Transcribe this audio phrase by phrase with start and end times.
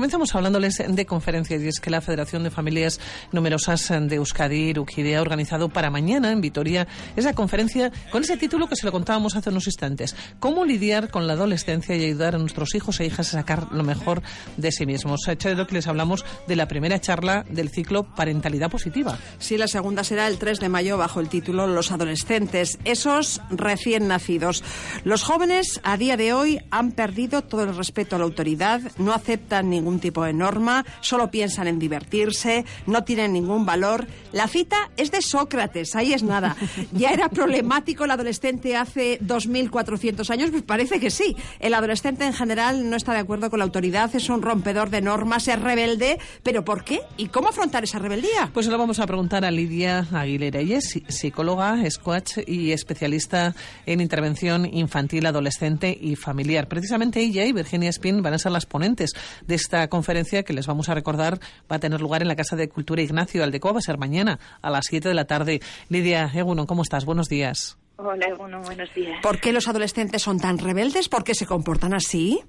[0.00, 2.98] Comenzamos hablándoles de conferencias y es que la Federación de Familias
[3.32, 8.66] Numerosas de Euskadi, Urquide, ha organizado para mañana en Vitoria esa conferencia con ese título
[8.66, 10.16] que se lo contábamos hace unos instantes.
[10.38, 13.82] ¿Cómo lidiar con la adolescencia y ayudar a nuestros hijos e hijas a sacar lo
[13.82, 14.22] mejor
[14.56, 15.28] de sí mismos?
[15.28, 19.18] Hecho de lo que les hablamos de la primera charla del ciclo Parentalidad Positiva.
[19.38, 24.08] Sí, la segunda será el 3 de mayo bajo el título Los adolescentes, esos recién
[24.08, 24.64] nacidos.
[25.04, 29.12] Los jóvenes a día de hoy han perdido todo el respeto a la autoridad, no
[29.12, 34.06] aceptan ningún tipo de norma, solo piensan en divertirse, no tienen ningún valor.
[34.32, 36.56] La cita es de Sócrates, ahí es nada.
[36.92, 40.50] ¿Ya era problemático el adolescente hace 2.400 años?
[40.50, 41.36] Pues parece que sí.
[41.58, 45.00] El adolescente en general no está de acuerdo con la autoridad, es un rompedor de
[45.00, 46.18] normas, es rebelde.
[46.42, 47.00] ¿Pero por qué?
[47.16, 48.50] ¿Y cómo afrontar esa rebeldía?
[48.52, 50.60] Pues lo vamos a preguntar a Lidia Aguilera.
[50.60, 53.54] Ella es psicóloga, squatch y especialista
[53.86, 56.68] en intervención infantil, adolescente y familiar.
[56.68, 59.12] Precisamente ella y Virginia Spin van a ser las ponentes
[59.46, 61.38] de esta conferencia que les vamos a recordar
[61.70, 64.40] va a tener lugar en la Casa de Cultura Ignacio Aldecoa, va a ser mañana
[64.62, 65.60] a las 7 de la tarde.
[65.88, 67.04] Lidia Eguno, ¿cómo estás?
[67.04, 67.78] Buenos días.
[67.94, 69.20] Hola, bueno, buenos días.
[69.22, 71.08] ¿Por qué los adolescentes son tan rebeldes?
[71.08, 72.40] ¿Por qué se comportan así?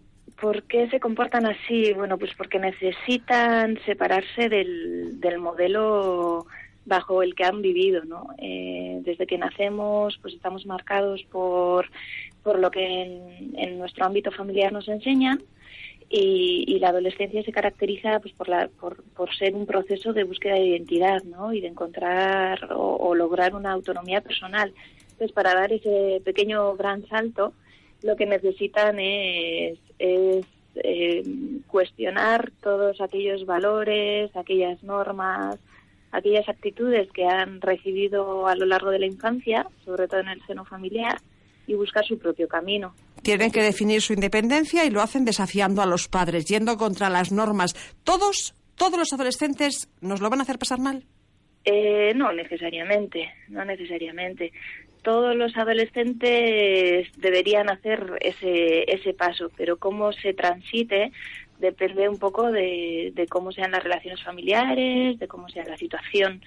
[0.41, 1.93] ¿Por qué se comportan así?
[1.93, 6.47] Bueno, pues porque necesitan separarse del, del modelo
[6.85, 8.29] bajo el que han vivido, ¿no?
[8.39, 11.85] Eh, desde que nacemos, pues estamos marcados por,
[12.41, 15.39] por lo que en, en nuestro ámbito familiar nos enseñan
[16.13, 20.25] y, y, la adolescencia se caracteriza pues por, la, por, por, ser un proceso de
[20.25, 21.53] búsqueda de identidad ¿no?
[21.53, 24.73] y de encontrar o, lograr una autonomía personal.
[25.03, 27.53] Entonces, para dar ese pequeño gran salto,
[28.03, 30.45] lo que necesitan es, es
[30.75, 31.23] eh,
[31.67, 35.59] cuestionar todos aquellos valores, aquellas normas,
[36.11, 40.45] aquellas actitudes que han recibido a lo largo de la infancia, sobre todo en el
[40.45, 41.19] seno familiar,
[41.67, 42.93] y buscar su propio camino.
[43.21, 47.31] Tienen que definir su independencia y lo hacen desafiando a los padres, yendo contra las
[47.31, 47.75] normas.
[48.03, 51.05] ¿Todos, todos los adolescentes nos lo van a hacer pasar mal?
[51.63, 54.51] Eh, no necesariamente, no necesariamente.
[55.03, 61.11] Todos los adolescentes deberían hacer ese, ese paso, pero cómo se transite
[61.61, 66.41] depende un poco de, de cómo sean las relaciones familiares, de cómo sea la situación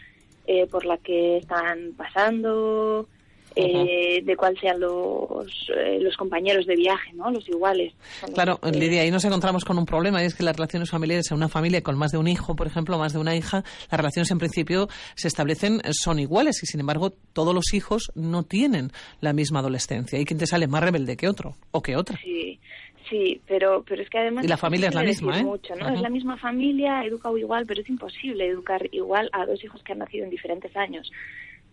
[0.47, 3.08] eh, por la que están pasando,
[3.56, 7.31] eh, de cuáles sean los, eh, los compañeros de viaje, ¿no?
[7.31, 7.92] Los iguales.
[8.34, 11.37] Claro, Lidia, ahí nos encontramos con un problema y es que las relaciones familiares en
[11.37, 14.31] una familia con más de un hijo, por ejemplo, más de una hija, las relaciones
[14.31, 19.32] en principio se establecen, son iguales y sin embargo todos los hijos no tienen la
[19.32, 20.19] misma adolescencia.
[20.19, 22.19] Hay quien te sale más rebelde que otro o que otra.
[22.22, 22.59] Sí.
[23.10, 24.47] Sí, pero, pero es que además...
[24.47, 25.44] Y la familia es la misma, ¿eh?
[25.44, 25.91] Mucho, ¿no?
[25.91, 29.92] Es la misma familia, educado igual, pero es imposible educar igual a dos hijos que
[29.92, 31.12] han nacido en diferentes años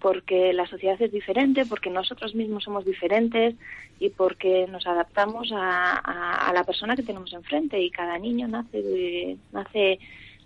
[0.01, 3.55] porque la sociedad es diferente, porque nosotros mismos somos diferentes
[3.99, 7.79] y porque nos adaptamos a, a, a la persona que tenemos enfrente.
[7.79, 9.99] Y cada niño nace de, nace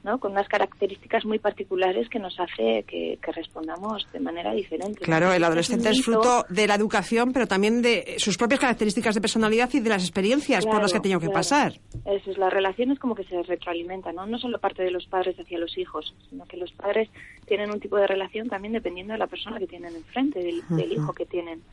[0.06, 0.20] ¿no?
[0.20, 5.00] con unas características muy particulares que nos hace que, que respondamos de manera diferente.
[5.00, 9.16] Claro, el adolescente es, es fruto de la educación, pero también de sus propias características
[9.16, 11.40] de personalidad y de las experiencias claro, por las que ha tenido que claro.
[11.40, 11.74] pasar.
[12.06, 14.28] Eso es, las relaciones como que se retroalimentan, ¿no?
[14.28, 17.10] No solo parte de los padres hacia los hijos, sino que los padres
[17.48, 20.64] tienen un tipo de relación también dependiendo de la persona que tienen enfrente, del, uh
[20.70, 20.76] -huh.
[20.76, 21.64] del hijo que tienen,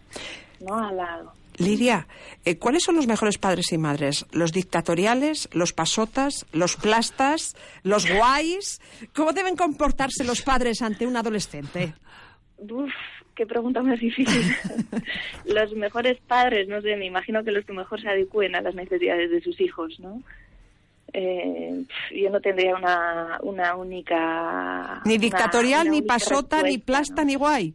[0.61, 0.79] ¿no?
[0.79, 1.33] Al lado.
[1.59, 2.07] Lidia,
[2.45, 4.27] eh, ¿cuáles son los mejores padres y madres?
[4.33, 8.81] ¿Los dictatoriales, los pasotas, los plastas, los guays?
[9.15, 11.95] ¿Cómo deben comportarse los padres ante un adolescente?
[12.59, 12.93] Uf,
[13.35, 14.43] qué pregunta más difícil.
[15.45, 18.75] los mejores padres, no sé, me imagino que los que mejor se adecúen a las
[18.75, 20.23] necesidades de sus hijos, ¿no?
[21.13, 25.03] Eh, yo no tendría una, una única...
[25.05, 27.75] Ni dictatorial, una, una ni pasota, ni plasta, ni guay.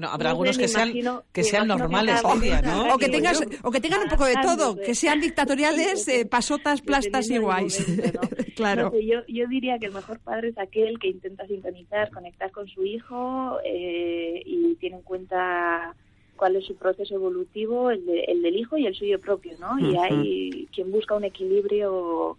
[0.00, 2.94] Bueno, habrá no algunos que sean imagino, que sean normales, que Lidia, ¿no?
[2.94, 6.80] O que tengas, o que tengan un poco de todo, que sean dictatoriales, eh, pasotas,
[6.80, 7.86] plastas y guays.
[7.86, 8.28] Momento, ¿no?
[8.56, 8.84] claro.
[8.84, 12.50] No sé, yo, yo diría que el mejor padre es aquel que intenta sintonizar, conectar
[12.50, 15.94] con su hijo eh, y tiene en cuenta
[16.34, 19.72] cuál es su proceso evolutivo, el, de, el del hijo y el suyo propio, ¿no?
[19.72, 19.92] Uh -huh.
[19.92, 22.38] Y hay quien busca un equilibrio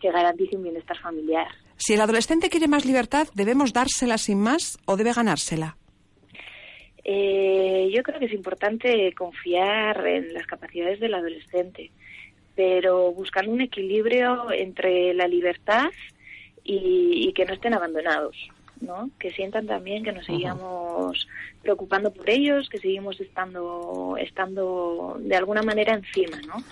[0.00, 1.46] que garantice un bienestar familiar.
[1.76, 5.76] Si el adolescente quiere más libertad, ¿debemos dársela sin más o debe ganársela?
[7.12, 11.90] Eh, yo creo que es importante confiar en las capacidades del adolescente,
[12.54, 15.90] pero buscando un equilibrio entre la libertad
[16.62, 18.36] y, y que no estén abandonados.
[18.80, 19.10] ¿no?
[19.18, 21.28] Que sientan también que nos seguimos
[21.62, 26.64] preocupando por ellos, que seguimos estando, estando de alguna manera encima, ¿no?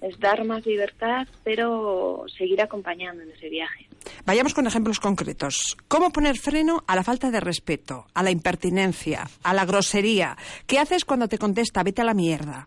[0.00, 3.86] Es dar más libertad, pero seguir acompañando en ese viaje.
[4.24, 5.76] Vayamos con ejemplos concretos.
[5.88, 10.36] ¿Cómo poner freno a la falta de respeto, a la impertinencia, a la grosería?
[10.66, 12.66] ¿Qué haces cuando te contesta, vete a la mierda?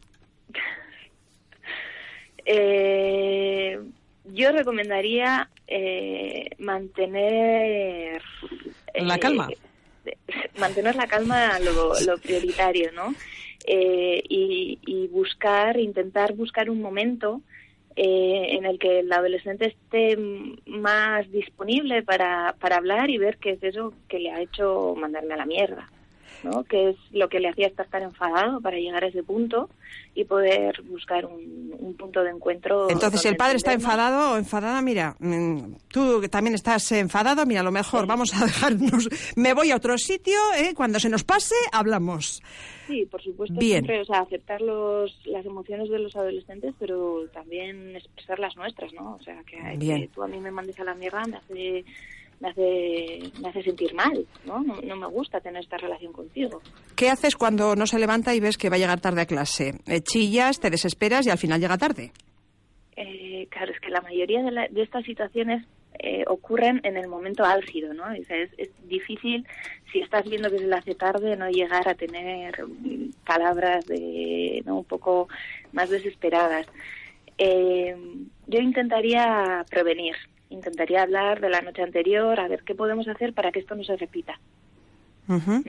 [2.46, 3.80] Eh,
[4.26, 8.22] yo recomendaría eh, mantener
[8.94, 9.50] La eh, calma.
[10.60, 13.16] mantener la calma lo, lo prioritario, ¿no?
[13.68, 17.42] Eh, y, y buscar, intentar buscar un momento
[17.95, 20.18] eh, en el que el adolescente esté
[20.65, 25.33] más disponible para, para hablar y ver qué es eso que le ha hecho mandarme
[25.33, 25.89] a la mierda,
[26.45, 26.63] ¿no?
[26.63, 29.69] Qué es lo que le hacía estar tan enfadado para llegar a ese punto
[30.13, 32.89] y poder buscar un, un punto de encuentro.
[32.89, 37.45] Entonces, si el padre está enfadado o enfadada, mira, mm, tú que también estás enfadado,
[37.45, 40.74] mira, a lo mejor vamos a dejarnos, me voy a otro sitio, ¿eh?
[40.75, 42.42] cuando se nos pase, hablamos.
[42.88, 43.83] Sí, por supuesto, Bien.
[43.83, 48.94] siempre, o sea, aceptar los, las emociones de los adolescentes, pero también expresar las nuestras,
[48.94, 49.15] ¿no?
[49.15, 50.01] O sea, que, Bien.
[50.01, 51.86] que tú a mí me mandes a la mierda me hace,
[52.40, 54.60] me hace, me hace sentir mal, ¿no?
[54.64, 54.76] ¿no?
[54.82, 56.62] no me gusta tener esta relación contigo.
[56.96, 59.76] ¿Qué haces cuando no se levanta y ves que va a llegar tarde a clase?
[59.88, 62.12] Eh, chillas, te desesperas y al final llega tarde.
[62.98, 65.66] Eh, claro, es que la mayoría de, la- de estas situaciones
[66.00, 68.04] eh, ocurren en el momento álgido, ¿no?
[68.04, 69.46] O sea, es, es difícil,
[69.92, 72.54] si estás viendo que se le hace tarde, no llegar a tener
[73.26, 74.80] palabras de, ¿no?
[74.80, 75.28] un poco
[75.72, 76.68] más desesperadas.
[77.38, 77.96] Eh,
[78.48, 80.16] yo intentaría prevenir,
[80.50, 83.83] intentaría hablar de la noche anterior, a ver qué podemos hacer para que esto no
[83.83, 84.39] se repita.
[85.27, 85.63] Ujú.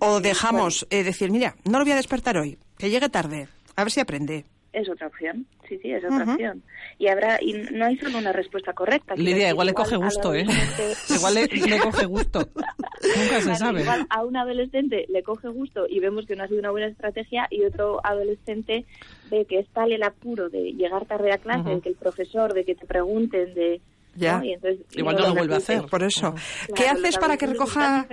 [0.00, 3.84] O dejamos eh, decir, mira, no lo voy a despertar hoy, que llegue tarde, a
[3.84, 4.44] ver si aprende.
[4.72, 6.62] Es otra opción, sí, sí, es otra opción.
[6.98, 9.14] Y habrá, y no hay solo una respuesta correcta.
[9.16, 10.46] Lidia, decir, igual le coge gusto, ¿eh?
[11.16, 12.40] Igual le, le coge gusto.
[12.50, 13.80] Nunca se Claro, sabe.
[13.82, 16.86] Igual a un adolescente le coge gusto y vemos que no ha sido una buena
[16.86, 18.84] estrategia y otro adolescente
[19.30, 22.52] ve que es tal el apuro de llegar tarde a clase, de que el profesor,
[22.52, 23.80] de que te pregunten, de...
[24.14, 24.38] Ya.
[24.38, 24.44] ¿no?
[24.44, 25.86] Y entonces, Igual no lo vuelve a hacer.
[25.86, 26.32] Por eso.
[26.32, 28.06] Claro, ¿Qué haces para que recoja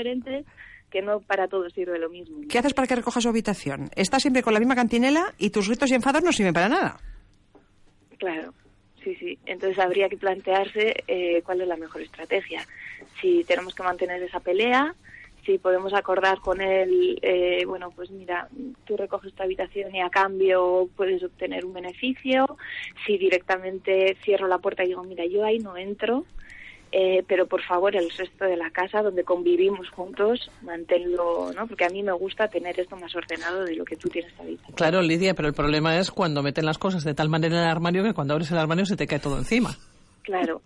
[0.96, 2.40] que no para todos sirve lo mismo.
[2.40, 2.48] ¿no?
[2.48, 3.90] ¿Qué haces para que recoja su habitación?
[3.96, 6.98] Está siempre con la misma cantinela y tus gritos y enfados no sirven para nada.
[8.18, 8.54] Claro,
[9.04, 9.38] sí, sí.
[9.46, 12.66] Entonces habría que plantearse eh, cuál es la mejor estrategia.
[13.20, 14.96] Si tenemos que mantener esa pelea,
[15.46, 18.48] si podemos acordar con él, eh, bueno, pues mira,
[18.86, 22.58] tú recoges tu habitación y a cambio puedes obtener un beneficio.
[23.06, 26.26] Si directamente cierro la puerta y digo, mira, yo ahí no entro,
[26.92, 31.68] eh, pero por favor el resto de la casa donde convivimos juntos, manténlo, ¿no?
[31.68, 34.64] Porque a mí me gusta tener esto más ordenado de lo que tú tienes ahorita.
[34.76, 37.70] Claro, Lidia, pero el problema es cuando meten las cosas de tal manera en el
[37.70, 39.76] armario que cuando abres el armario se te cae todo encima.
[40.24, 40.62] Claro.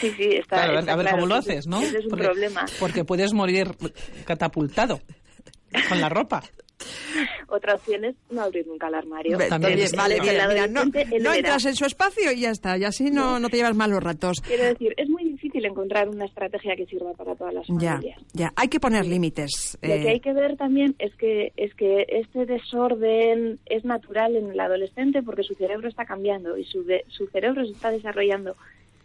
[0.00, 1.80] Sí, sí, está, Claro, a ver, está a ver claro cómo lo haces, ¿no?
[1.80, 2.64] Ese es un porque, problema.
[2.80, 3.68] porque puedes morir
[4.24, 5.00] catapultado
[5.88, 6.42] con la ropa.
[7.48, 9.36] Otra opción es no abrir nunca el armario.
[9.48, 12.78] También es- vale, el mira, mira, no, no entras en su espacio y ya está,
[12.78, 14.40] y así no, no te llevas malos ratos.
[14.40, 18.20] Quiero decir, es muy difícil encontrar una estrategia que sirva para todas las Ya, familias.
[18.32, 19.76] ya, hay que poner límites.
[19.82, 24.36] Lo eh, que hay que ver también es que es que este desorden es natural
[24.36, 27.90] en el adolescente porque su cerebro está cambiando y su, de- su cerebro se está
[27.90, 28.54] desarrollando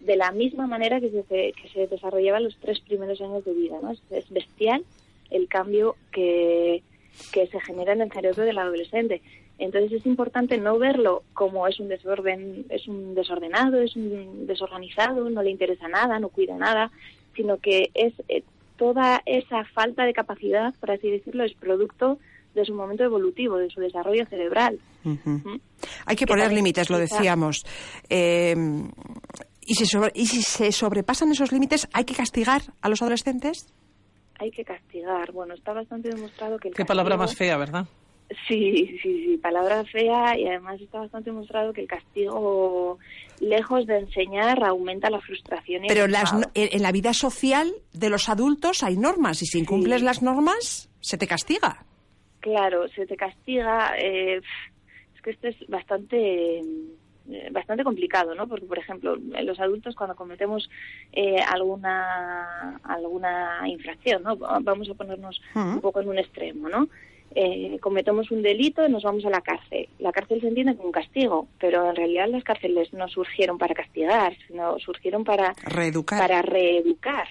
[0.06, 3.78] de la misma manera que se, que se desarrollaba los tres primeros años de vida.
[3.82, 3.92] ¿no?
[3.92, 4.84] Es, es bestial
[5.32, 6.84] el cambio que,
[7.32, 9.22] que se genera en el cerebro del adolescente.
[9.60, 15.30] Entonces es importante no verlo como es un desorden, es un desordenado, es un desorganizado,
[15.30, 16.92] no le interesa nada, no cuida nada,
[17.36, 18.44] sino que es eh,
[18.78, 22.18] toda esa falta de capacidad, por así decirlo, es producto
[22.56, 24.80] de su momento evolutivo, de su desarrollo cerebral.
[25.04, 25.16] ¿Mm?
[26.06, 27.66] Hay que Que poner límites, lo decíamos.
[28.10, 28.56] Eh,
[29.68, 33.74] y, si sobre- y si se sobrepasan esos límites, ¿hay que castigar a los adolescentes?
[34.40, 35.32] Hay que castigar.
[35.32, 37.86] Bueno, está bastante demostrado que el Qué palabra castigo- más fea, ¿verdad?
[38.48, 42.98] Sí, sí, sí, palabra fea y además está bastante demostrado que el castigo,
[43.40, 48.30] lejos de enseñar, aumenta la frustración y Pero las, en la vida social de los
[48.30, 51.86] adultos hay normas y si incumples las normas, se te castiga.
[52.40, 53.94] Claro, se te castiga.
[54.00, 56.64] eh, es que esto es bastante eh,
[57.52, 58.48] bastante complicado, ¿no?
[58.48, 60.70] Porque, por ejemplo, los adultos cuando cometemos
[61.14, 64.36] eh, alguna alguna infracción, ¿no?
[64.38, 66.88] Vamos a ponernos un poco en un extremo, ¿no?
[67.36, 69.90] Eh, cometemos un delito y nos vamos a la cárcel.
[70.00, 73.74] La cárcel se entiende como un castigo, pero en realidad las cárceles no surgieron para
[73.74, 76.20] castigar, sino surgieron para Reeducar.
[76.20, 77.28] para reeducar.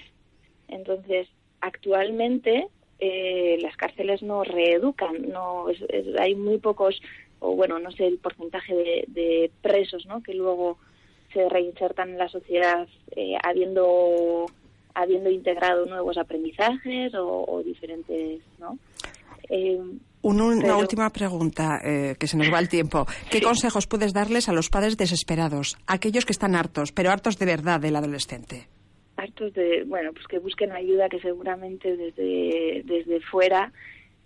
[0.67, 1.27] Entonces,
[1.61, 2.67] actualmente
[2.99, 7.01] eh, las cárceles no reeducan, no es- es- hay muy pocos,
[7.43, 10.21] o bueno, no sé el porcentaje de, de presos, ¿no?
[10.23, 10.77] Que luego
[11.33, 14.45] se reinsertan en la sociedad eh, habiendo
[14.95, 18.77] habiendo integrado nuevos aprendizajes o, o diferentes, ¿no?
[19.49, 19.77] Eh,
[20.21, 23.05] Un- una pero- última pregunta, eh, que se nos va el tiempo.
[23.31, 27.45] ¿Qué consejos puedes darles a los padres desesperados, aquellos que están hartos, pero hartos de
[27.45, 28.67] verdad del adolescente?
[29.15, 33.71] hartos de, bueno, pues que busquen ayuda que seguramente desde, desde fuera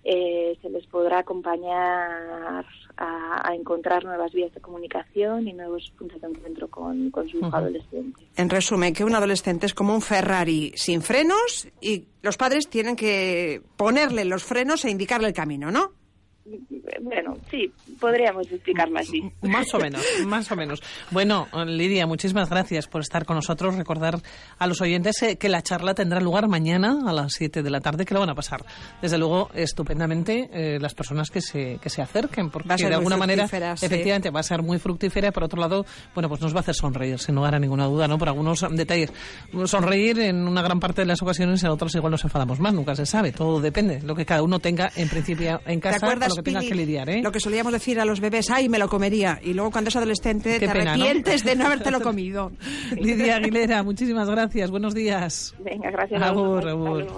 [0.03, 2.65] eh, se les podrá acompañar
[2.97, 7.37] a, a encontrar nuevas vías de comunicación y nuevos puntos de encuentro con, con su
[7.37, 8.23] hijo adolescente.
[8.35, 12.95] En resumen, que un adolescente es como un Ferrari sin frenos y los padres tienen
[12.95, 15.91] que ponerle los frenos e indicarle el camino, ¿no?
[17.01, 19.21] Bueno, sí, podríamos explicarlo así.
[19.41, 20.81] Más o menos, más o menos.
[21.11, 23.75] Bueno, Lidia, muchísimas gracias por estar con nosotros.
[23.75, 24.19] Recordar
[24.57, 27.79] a los oyentes eh, que la charla tendrá lugar mañana a las 7 de la
[27.81, 28.65] tarde, que lo van a pasar,
[29.01, 32.89] desde luego, estupendamente eh, las personas que se, que se acerquen, porque Va a ser
[32.89, 33.85] de alguna manera, sí.
[33.85, 36.61] efectivamente, va a ser muy fructífera y, por otro lado, bueno, pues nos va a
[36.61, 38.17] hacer sonreír, sin lugar a ninguna duda, ¿no?
[38.17, 39.11] Por algunos detalles.
[39.65, 42.95] Sonreír en una gran parte de las ocasiones, en otras igual nos enfadamos más, nunca
[42.95, 46.29] se sabe, todo depende, lo que cada uno tenga en principio en ¿Te casa, acuerdas,
[46.29, 47.21] lo que tenga que lidiar, ¿eh?
[47.21, 48.49] lo que solíamos decir a los bebés?
[48.49, 49.39] ¡Ay, me lo comería!
[49.43, 51.03] Y luego cuando es adolescente Qué te pena, ¿no?
[51.03, 52.51] arrepientes de no habértelo comido.
[52.91, 54.71] Lidia Aguilera, muchísimas gracias.
[54.71, 55.53] Buenos días.
[55.59, 57.13] Venga, gracias a Agur, vosotros.